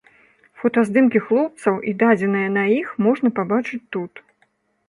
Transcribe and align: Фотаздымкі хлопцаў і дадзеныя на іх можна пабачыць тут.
Фотаздымкі 0.61 1.21
хлопцаў 1.25 1.77
і 1.91 1.95
дадзеныя 2.01 2.49
на 2.57 2.63
іх 2.79 2.91
можна 3.09 3.27
пабачыць 3.41 3.83
тут. 3.99 4.13